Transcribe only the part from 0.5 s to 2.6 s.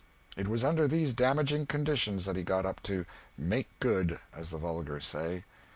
under these damaging conditions that he